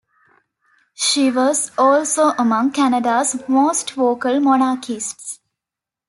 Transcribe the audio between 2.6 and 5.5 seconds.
Canada's most vocal monarchists.